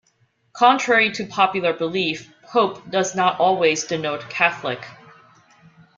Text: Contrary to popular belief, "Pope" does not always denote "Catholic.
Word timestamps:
Contrary 0.53 1.11
to 1.11 1.27
popular 1.27 1.73
belief, 1.73 2.33
"Pope" 2.47 2.89
does 2.89 3.13
not 3.15 3.39
always 3.39 3.83
denote 3.83 4.27
"Catholic. 4.31 4.83